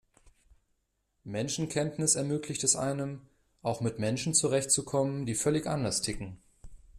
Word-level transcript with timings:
Menschenkenntnis 1.25 2.15
ermöglicht 2.15 2.63
es 2.63 2.75
einem, 2.75 3.21
auch 3.61 3.81
mit 3.81 3.99
Menschen 3.99 4.33
zurechtzukommen, 4.33 5.27
die 5.27 5.35
völlig 5.35 5.67
anders 5.67 6.01
ticken. 6.01 6.41